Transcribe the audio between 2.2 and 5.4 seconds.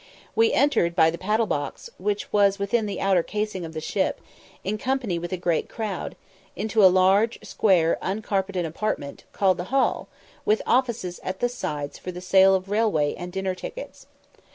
was within the outer casing of the ship), in company with a